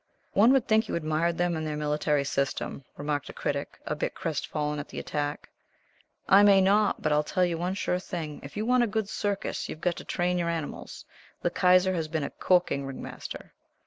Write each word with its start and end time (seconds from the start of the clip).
"One 0.33 0.51
would 0.53 0.67
think 0.67 0.87
you 0.87 0.95
admired 0.95 1.37
them 1.37 1.55
and 1.55 1.67
their 1.67 1.77
military 1.77 2.23
system," 2.23 2.83
remarked 2.97 3.27
the 3.27 3.33
Critic, 3.33 3.77
a 3.85 3.95
bit 3.95 4.15
crest 4.15 4.47
fallen 4.47 4.79
at 4.79 4.87
the 4.87 4.97
attack. 4.97 5.51
"I 6.27 6.41
may 6.41 6.59
not, 6.59 7.03
but 7.03 7.11
I'll 7.11 7.21
tell 7.21 7.45
you 7.45 7.59
one 7.59 7.75
sure 7.75 7.99
thing 7.99 8.39
if 8.41 8.57
you 8.57 8.65
want 8.65 8.81
a 8.81 8.87
good 8.87 9.07
circus 9.07 9.69
you've 9.69 9.79
got 9.79 9.97
to 9.97 10.03
train 10.03 10.39
your 10.39 10.49
animals. 10.49 11.05
The 11.43 11.51
Kaiser 11.51 11.93
has 11.93 12.07
been 12.07 12.23
a 12.23 12.31
corking 12.31 12.83
ringmaster." 12.83 13.53